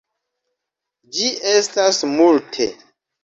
Ĝi 1.17 1.29
estas 1.51 2.01
multe. 2.17 2.69